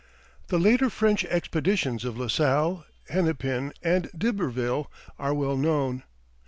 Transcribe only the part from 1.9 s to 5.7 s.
of La Salle, Hennepin, and D'Iberville are well